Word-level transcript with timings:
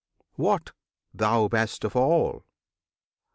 What, 0.33 0.71
Thou 1.13 1.47
Best 1.47 1.83
of 1.83 1.95
All! 1.95 2.43